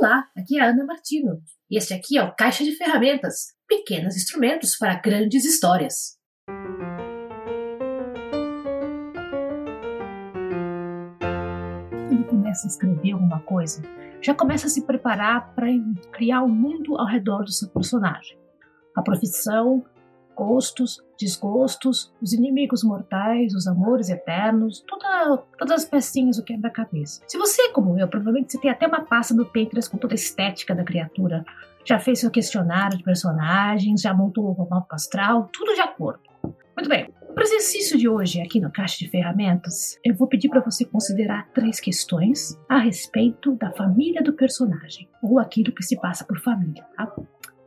Olá, 0.00 0.28
aqui 0.36 0.56
é 0.56 0.62
a 0.62 0.66
Ana 0.66 0.84
Martino 0.84 1.42
e 1.68 1.76
este 1.76 1.92
aqui 1.92 2.16
é 2.16 2.22
o 2.22 2.32
Caixa 2.32 2.62
de 2.62 2.76
Ferramentas 2.76 3.48
pequenos 3.66 4.14
instrumentos 4.14 4.76
para 4.76 4.94
grandes 4.94 5.44
histórias. 5.44 6.16
Quando 12.08 12.24
começa 12.28 12.68
a 12.68 12.70
escrever 12.70 13.10
alguma 13.10 13.40
coisa, 13.40 13.82
já 14.22 14.32
começa 14.32 14.68
a 14.68 14.70
se 14.70 14.86
preparar 14.86 15.52
para 15.56 15.66
criar 16.12 16.44
um 16.44 16.48
mundo 16.48 16.96
ao 16.96 17.08
redor 17.08 17.42
do 17.42 17.50
seu 17.50 17.68
personagem. 17.68 18.38
A 18.94 19.02
profissão, 19.02 19.84
gostos, 20.38 21.02
desgostos, 21.18 22.14
os 22.22 22.32
inimigos 22.32 22.84
mortais, 22.84 23.52
os 23.54 23.66
amores 23.66 24.08
eternos, 24.08 24.84
toda, 24.86 25.38
todas 25.58 25.82
as 25.82 25.84
pecinhas 25.84 26.36
do 26.36 26.44
quebra-cabeça. 26.44 27.20
Se 27.26 27.36
você, 27.36 27.72
como 27.72 27.98
eu, 27.98 28.06
provavelmente 28.06 28.52
você 28.52 28.60
tem 28.60 28.70
até 28.70 28.86
uma 28.86 29.04
pasta 29.04 29.34
no 29.34 29.44
Pinterest 29.44 29.90
com 29.90 29.98
toda 29.98 30.14
a 30.14 30.16
estética 30.16 30.76
da 30.76 30.84
criatura, 30.84 31.44
já 31.84 31.98
fez 31.98 32.20
seu 32.20 32.30
questionário 32.30 32.96
de 32.96 33.02
personagens, 33.02 34.00
já 34.00 34.14
montou 34.14 34.52
o 34.52 34.70
mapa 34.70 34.94
astral, 34.94 35.50
tudo 35.52 35.74
de 35.74 35.80
acordo. 35.80 36.20
Muito 36.76 36.88
bem. 36.88 37.12
Para 37.34 37.42
o 37.42 37.46
exercício 37.46 37.98
de 37.98 38.08
hoje, 38.08 38.40
aqui 38.40 38.60
no 38.60 38.70
Caixa 38.70 38.98
de 38.98 39.10
Ferramentas, 39.10 39.98
eu 40.04 40.14
vou 40.14 40.28
pedir 40.28 40.48
para 40.48 40.60
você 40.60 40.84
considerar 40.84 41.48
três 41.52 41.80
questões 41.80 42.56
a 42.68 42.78
respeito 42.78 43.56
da 43.56 43.72
família 43.72 44.22
do 44.22 44.32
personagem, 44.32 45.08
ou 45.20 45.40
aquilo 45.40 45.72
que 45.72 45.82
se 45.82 46.00
passa 46.00 46.24
por 46.24 46.40
família. 46.40 46.84
Tá? 46.96 47.12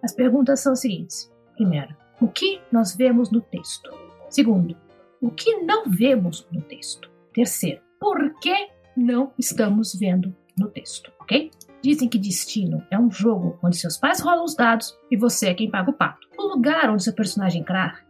As 0.02 0.14
perguntas 0.14 0.62
são 0.62 0.74
as 0.74 0.80
seguintes: 0.80 1.32
primeiro, 1.56 1.96
o 2.22 2.28
que 2.28 2.62
nós 2.72 2.96
vemos 2.96 3.32
no 3.32 3.42
texto. 3.42 3.92
Segundo, 4.30 4.78
o 5.20 5.32
que 5.32 5.58
não 5.58 5.86
vemos 5.90 6.48
no 6.52 6.62
texto. 6.62 7.10
Terceiro, 7.34 7.82
por 8.00 8.40
que 8.40 8.70
não 8.96 9.34
estamos 9.38 9.96
vendo 9.96 10.36
no 10.58 10.70
texto, 10.70 11.12
ok? 11.20 11.50
Dizem 11.82 12.08
que 12.08 12.20
destino 12.20 12.86
é 12.92 13.00
um 13.00 13.10
jogo 13.10 13.58
onde 13.64 13.78
seus 13.78 13.98
pais 13.98 14.20
rolam 14.20 14.44
os 14.44 14.56
dados 14.56 14.96
e 15.10 15.18
você 15.18 15.50
é 15.50 15.54
quem 15.54 15.72
paga 15.72 15.90
o 15.90 15.94
pato. 15.94 16.28
O 16.38 16.44
lugar 16.44 16.92
onde 16.92 17.04
seu 17.04 17.14
personagem 17.14 17.66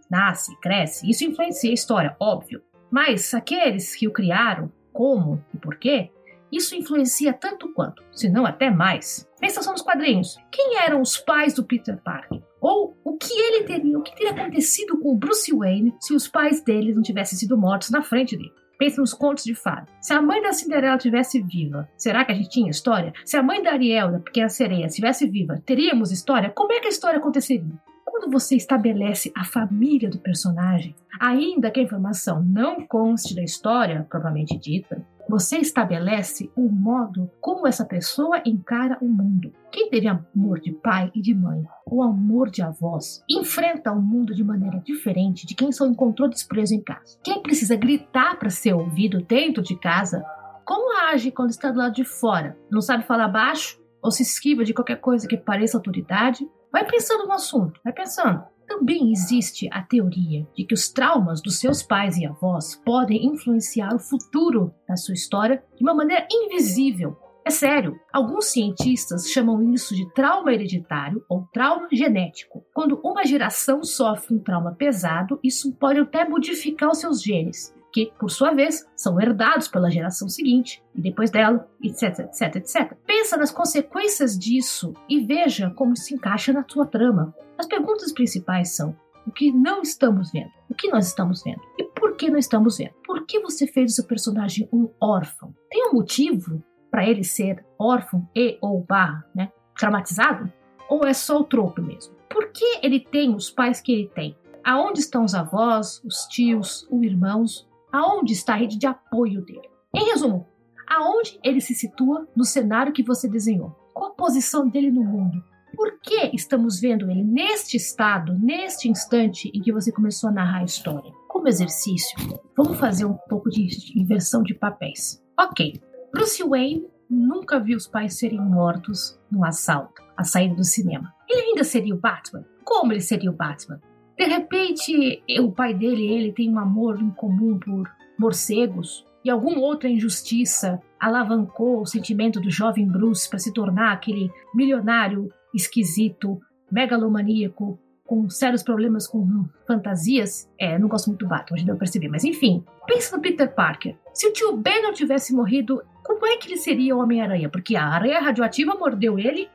nasce, 0.09 0.59
cresce, 0.59 1.09
isso 1.09 1.23
influencia 1.23 1.72
a 1.72 1.73
história, 1.73 2.16
óbvio. 2.20 2.62
Mas 2.92 3.34
aqueles 3.34 3.95
que 3.95 4.08
o 4.08 4.12
criaram, 4.12 4.70
como 4.92 5.44
e 5.54 5.58
por 5.58 5.78
quê, 5.78 6.12
isso 6.52 6.76
influencia 6.76 7.32
tanto 7.32 7.73
quanto, 7.73 8.04
se 8.12 8.30
não 8.30 8.45
até 8.45 8.70
mais. 8.70 9.26
Pensa 9.39 9.62
só 9.62 9.72
nos 9.72 9.82
quadrinhos. 9.82 10.38
Quem 10.52 10.78
eram 10.80 11.02
os 11.02 11.17
pais 11.17 11.54
do 11.54 11.64
Peter 11.64 11.98
Parker? 12.02 12.42
Ou 12.62 12.95
o 13.04 13.17
que 13.17 13.34
ele 13.34 13.64
teria, 13.64 13.98
o 13.98 14.04
que 14.04 14.16
teria 14.16 14.31
acontecido 14.31 14.98
com 15.00 15.14
o 15.14 15.17
Bruce 15.17 15.52
Wayne 15.52 15.95
se 16.00 16.14
os 16.14 16.28
pais 16.28 16.64
dele 16.64 16.94
não 16.94 17.02
tivessem 17.02 17.38
sido 17.38 17.58
mortos 17.58 17.90
na 17.90 18.04
frente 18.04 18.38
dele? 18.38 18.54
Pensa 18.78 19.02
nos 19.02 19.14
contos 19.14 19.44
de 19.44 19.54
fada. 19.54 19.88
Se 20.00 20.14
a 20.14 20.22
mãe 20.22 20.42
da 20.42 20.54
Cinderela 20.54 20.98
tivesse 20.98 21.42
viva, 21.42 21.89
será 21.98 22.23
que 22.23 22.32
a 22.32 22.36
gente 22.36 22.50
tinha 22.50 22.70
história? 22.70 23.14
Se 23.26 23.38
a 23.38 23.44
mãe 23.44 23.62
da 23.62 23.72
Ariel, 23.72 24.12
da 24.12 24.20
Pequena 24.20 24.50
Sereia, 24.50 24.86
estivesse 24.86 25.28
viva, 25.28 25.62
teríamos 25.66 26.12
história? 26.12 26.50
Como 26.50 26.72
é 26.72 26.80
que 26.80 26.88
a 26.88 26.89
história 26.89 27.20
aconteceria? 27.20 27.80
Quando 28.04 28.32
você 28.32 28.56
estabelece 28.56 29.32
a 29.36 29.44
família 29.44 30.09
do 30.09 30.20
personagem, 30.20 30.95
ainda 31.20 31.72
que 31.72 31.80
a 31.80 31.84
informação 31.84 32.44
não 32.44 32.86
conste 32.86 33.36
da 33.36 33.44
história 33.44 34.06
propriamente 34.09 34.58
dita, 34.58 35.04
você 35.32 35.60
estabelece 35.60 36.52
o 36.58 36.68
modo 36.68 37.32
como 37.40 37.66
essa 37.66 37.86
pessoa 37.86 38.42
encara 38.46 38.98
o 39.02 39.08
mundo. 39.08 39.54
Quem 39.72 39.90
teve 39.90 40.06
amor 40.06 40.60
de 40.60 40.73
pai 40.73 41.10
e 41.16 41.22
de 41.22 41.34
mãe, 41.34 41.64
ou 41.86 42.04
amor 42.04 42.50
de 42.50 42.62
avós, 42.62 43.23
enfrenta 43.30 43.94
o 43.94 44.02
mundo 44.02 44.36
de 44.36 44.44
maneira 44.44 44.80
diferente 44.80 45.48
de 45.48 45.56
quem 45.56 45.72
só 45.72 45.88
encontrou 45.88 46.28
desprezo 46.28 46.76
em 46.76 46.82
casa. 46.82 47.18
Quem 47.23 47.42
precisa 47.42 47.78
gritar 47.78 48.38
para 48.38 48.50
ser 48.50 48.73
ouvido 48.73 49.22
dentro 49.22 49.64
de 49.64 49.80
casa, 49.80 50.22
como 50.66 51.00
age 51.08 51.32
quando 51.32 51.52
está 51.52 51.72
do 51.72 51.80
lado 51.80 51.94
de 51.94 52.04
fora? 52.04 52.58
Não 52.70 52.82
sabe 52.82 53.06
falar 53.06 53.30
baixo? 53.30 53.80
Ou 54.04 54.12
se 54.12 54.23
esquiva 54.23 54.66
de 54.66 54.73
qualquer 54.73 55.00
coisa 55.00 55.30
que 55.30 55.38
pareça 55.38 55.78
autoridade? 55.78 56.45
Vai 56.73 56.86
pensando 56.86 57.26
no 57.26 57.32
assunto, 57.32 57.80
vai 57.86 57.94
pensando. 57.94 58.44
Também 58.72 59.11
existe 59.11 59.67
a 59.69 59.81
teoria 59.81 60.47
de 60.55 60.64
que 60.64 60.73
os 60.73 60.88
traumas 60.88 61.41
dos 61.41 61.59
seus 61.59 61.83
pais 61.83 62.15
e 62.15 62.26
avós 62.26 62.82
podem 62.86 63.26
influenciar 63.26 63.93
o 63.93 63.99
futuro 63.99 64.73
da 64.87 64.95
sua 64.95 65.14
história 65.14 65.61
de 65.76 65.83
uma 65.83 65.93
maneira 65.93 66.26
invisível. 66.32 67.17
É 67.43 67.49
sério, 67.49 67.99
alguns 68.14 68.45
cientistas 68.45 69.30
chamam 69.30 69.61
isso 69.73 69.93
de 69.93 70.10
trauma 70.14 70.54
hereditário 70.54 71.21
ou 71.27 71.45
trauma 71.52 71.89
genético. 71.92 72.64
Quando 72.73 72.98
uma 73.04 73.26
geração 73.26 73.83
sofre 73.83 74.36
um 74.36 74.39
trauma 74.39 74.73
pesado, 74.73 75.37
isso 75.43 75.73
pode 75.76 75.99
até 75.99 76.27
modificar 76.27 76.89
os 76.92 76.99
seus 76.99 77.21
genes, 77.21 77.76
que, 77.92 78.12
por 78.20 78.30
sua 78.30 78.54
vez, 78.54 78.88
são 78.96 79.20
herdados 79.20 79.68
pela 79.68 79.92
geração 79.92 80.30
seguinte 80.30 80.84
e 80.96 81.02
depois 81.02 81.30
dela, 81.30 81.68
etc, 81.84 82.20
etc, 82.20 82.56
etc. 82.56 82.94
Pensa 83.06 83.38
nas 83.38 83.52
consequências 83.52 84.38
disso 84.38 84.94
e 85.10 85.20
veja 85.20 85.70
como 85.72 85.96
se 85.96 86.14
encaixa 86.14 86.54
na 86.54 86.66
sua 86.68 86.86
trama. 86.86 87.36
As 87.58 87.68
perguntas 87.68 88.12
principais 88.12 88.76
são: 88.76 88.96
o 89.28 89.32
que 89.32 89.52
não 89.52 89.82
estamos 89.82 90.32
vendo? 90.32 90.52
O 90.70 90.74
que 90.74 90.90
nós 90.90 91.08
estamos 91.08 91.44
vendo? 91.44 91.62
E 91.78 91.84
por 91.84 92.16
que 92.16 92.30
não 92.30 92.40
estamos 92.40 92.78
vendo? 92.78 92.94
Por 93.06 93.26
que 93.26 93.40
você 93.40 93.68
fez 93.68 93.92
o 93.92 93.96
seu 93.96 94.06
personagem 94.06 94.68
um 94.72 94.90
órfão? 95.00 95.54
Tem 95.70 95.90
um 95.90 95.94
motivo 95.94 96.64
para 96.90 97.08
ele 97.08 97.23
ser 97.23 97.64
órfão 97.80 98.28
e 98.36 98.58
ou 98.62 98.84
barra, 98.84 99.26
né? 99.36 99.52
Traumatizado? 99.78 100.52
Ou 100.90 101.06
é 101.06 101.14
só 101.14 101.40
o 101.40 101.44
troco 101.44 101.82
mesmo? 101.82 102.14
Por 102.30 102.52
que 102.52 102.80
ele 102.82 103.00
tem 103.00 103.34
os 103.34 103.50
pais 103.50 103.80
que 103.80 103.92
ele 103.92 104.08
tem? 104.10 104.38
Aonde 104.64 105.00
estão 105.00 105.23
os 105.23 105.34
avós, 105.34 106.02
os 106.04 106.26
tios, 106.28 106.88
os 106.90 107.02
irmãos? 107.02 107.68
Aonde 107.92 108.34
está 108.34 108.54
a 108.54 108.58
rede 108.58 108.78
de 108.78 108.88
apoio 108.88 109.44
dele? 109.44 109.70
Em 109.94 110.06
resumo, 110.06 110.48
aonde 110.88 111.38
ele 111.44 111.60
se 111.60 111.76
situa 111.76 112.28
no 112.36 112.46
cenário 112.46 112.94
que 112.94 113.04
você 113.04 113.28
desenhou? 113.28 113.72
Qual 113.94 114.12
a 114.12 114.16
posição 114.16 114.70
dele 114.70 114.90
no 114.90 115.04
mundo? 115.04 115.44
Por 115.76 116.00
que 116.00 116.32
estamos 116.34 116.80
vendo 116.80 117.10
ele 117.10 117.24
neste 117.24 117.76
estado, 117.76 118.38
neste 118.40 118.90
instante 118.90 119.52
em 119.54 119.62
que 119.62 119.72
você 119.72 119.92
começou 119.92 120.30
a 120.30 120.34
narrar 120.34 120.60
a 120.60 120.66
história? 120.66 121.12
Como 121.28 121.48
exercício, 121.48 122.18
vamos 122.56 122.78
fazer 122.78 123.06
um 123.06 123.18
pouco 123.30 123.50
de 123.50 123.68
inversão 123.96 124.44
de 124.44 124.54
papéis. 124.54 125.22
Ok, 125.40 125.82
Bruce 126.12 126.44
Wayne 126.44 126.86
nunca 127.10 127.60
viu 127.60 127.78
os 127.78 127.88
pais 127.88 128.18
serem 128.18 128.40
mortos 128.40 129.19
num 129.30 129.44
assalto, 129.44 130.02
a 130.16 130.24
saída 130.24 130.56
do 130.56 130.63
cinema. 130.63 131.13
Ele 131.30 131.42
ainda 131.42 131.63
seria 131.63 131.96
o 131.96 132.00
Batman? 132.00 132.46
Como 132.63 132.94
ele 132.94 133.02
seria 133.02 133.31
o 133.31 133.36
Batman? 133.36 133.81
De 134.18 134.25
repente, 134.25 135.24
o 135.39 135.51
pai 135.51 135.74
dele 135.74 136.07
e 136.07 136.13
ele 136.13 136.33
têm 136.33 136.51
um 136.51 136.60
amor 136.60 137.01
em 137.01 137.10
comum 137.12 137.57
por 137.57 137.89
morcegos 138.18 139.06
e 139.24 139.30
alguma 139.30 139.60
outra 139.60 139.89
injustiça 139.89 140.81
alavancou 141.00 141.81
o 141.81 141.86
sentimento 141.86 142.39
do 142.39 142.50
jovem 142.50 142.88
Bruce 142.88 143.30
para 143.30 143.39
se 143.39 143.54
tornar 143.54 143.94
aquele 143.94 144.31
milionário 144.54 145.30
esquisito, 145.54 146.39
megalomaníaco, 146.72 147.80
com 148.12 148.30
sérios 148.30 148.62
problemas 148.62 149.07
com 149.07 149.45
fantasias. 149.66 150.51
É, 150.60 150.77
não 150.77 150.89
gosto 150.89 151.07
muito 151.07 151.22
do 151.22 151.30
Batman, 151.30 151.57
já 151.57 151.63
deu 151.63 151.75
pra 151.75 151.86
perceber, 151.86 152.10
mas 152.10 152.25
enfim. 152.25 152.62
Pensa 152.86 153.16
no 153.16 153.22
Peter 153.22 153.50
Parker. 153.56 153.95
Se 154.13 154.27
o 154.27 154.33
tio 154.33 154.57
Ben 154.57 154.81
não 154.81 154.92
tivesse 154.92 155.33
morrido, 155.33 155.81
como 156.04 156.25
é 156.25 156.36
que 156.36 156.50
ele 156.50 156.57
seria 156.57 156.94
o 156.94 157.00
Homem-Aranha? 157.00 157.48
Porque 157.48 157.74
a 157.74 157.86
aranha 157.86 158.19
radioativa 158.19 158.75
mordeu 158.75 159.18
ele 159.18 159.48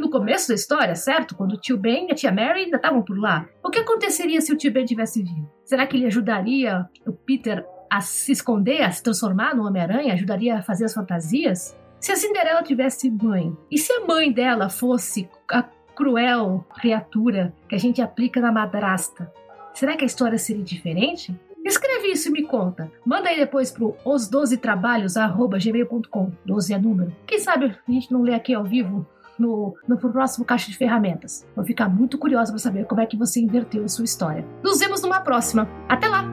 no 0.00 0.08
começo 0.08 0.48
da 0.48 0.54
história, 0.54 0.94
certo? 0.94 1.36
Quando 1.36 1.52
o 1.52 1.60
tio 1.60 1.76
Ben 1.76 2.08
e 2.08 2.12
a 2.12 2.14
tia 2.14 2.32
Mary 2.32 2.64
ainda 2.64 2.76
estavam 2.78 3.02
por 3.02 3.18
lá. 3.18 3.46
O 3.62 3.68
que 3.68 3.80
aconteceria 3.80 4.40
se 4.40 4.54
o 4.54 4.56
tio 4.56 4.72
Ben 4.72 4.86
tivesse 4.86 5.22
vivo? 5.22 5.46
Será 5.66 5.86
que 5.86 5.94
ele 5.94 6.06
ajudaria 6.06 6.88
o 7.06 7.12
Peter 7.12 7.62
a 7.90 8.00
se 8.00 8.32
esconder, 8.32 8.84
a 8.84 8.90
se 8.90 9.02
transformar 9.02 9.54
no 9.54 9.66
Homem-Aranha? 9.66 10.14
Ajudaria 10.14 10.56
a 10.56 10.62
fazer 10.62 10.86
as 10.86 10.94
fantasias? 10.94 11.76
Se 12.00 12.10
a 12.10 12.16
Cinderela 12.16 12.62
tivesse 12.62 13.10
mãe, 13.10 13.54
e 13.70 13.76
se 13.76 13.92
a 13.92 14.06
mãe 14.06 14.32
dela 14.32 14.70
fosse 14.70 15.28
a 15.50 15.62
cruel 15.98 16.64
criatura 16.80 17.52
que 17.68 17.74
a 17.74 17.78
gente 17.78 18.00
aplica 18.00 18.40
na 18.40 18.52
madrasta, 18.52 19.28
será 19.74 19.96
que 19.96 20.04
a 20.04 20.06
história 20.06 20.38
seria 20.38 20.62
diferente? 20.62 21.36
Escreve 21.64 22.12
isso 22.12 22.28
e 22.28 22.30
me 22.30 22.44
conta. 22.44 22.88
Manda 23.04 23.28
aí 23.28 23.36
depois 23.36 23.72
pro 23.72 23.96
os12trabalhos@gmail.com. 24.06 26.30
12 26.46 26.72
é 26.72 26.78
número. 26.78 27.12
Quem 27.26 27.40
sabe 27.40 27.64
a 27.66 27.76
gente 27.90 28.12
não 28.12 28.22
lê 28.22 28.32
aqui 28.32 28.54
ao 28.54 28.62
vivo 28.62 29.04
no, 29.36 29.74
no 29.86 29.98
próximo 29.98 30.44
caixa 30.44 30.70
de 30.70 30.76
ferramentas. 30.76 31.44
Vou 31.54 31.64
ficar 31.64 31.88
muito 31.88 32.16
curiosa 32.16 32.52
para 32.52 32.60
saber 32.60 32.86
como 32.86 33.00
é 33.00 33.06
que 33.06 33.16
você 33.16 33.40
inverteu 33.40 33.82
a 33.84 33.88
sua 33.88 34.04
história. 34.04 34.46
Nos 34.62 34.78
vemos 34.78 35.02
numa 35.02 35.20
próxima. 35.20 35.68
Até 35.88 36.06
lá! 36.06 36.32